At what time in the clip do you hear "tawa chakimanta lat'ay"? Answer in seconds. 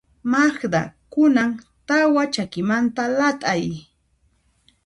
1.87-3.63